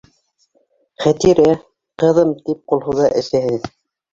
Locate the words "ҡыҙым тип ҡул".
2.05-2.85